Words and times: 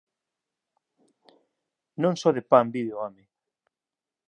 Non 2.01 2.13
só 2.21 2.29
de 2.37 2.43
pan 2.51 2.65
vive 2.75 2.91
o 2.95 2.99
home. 3.01 3.23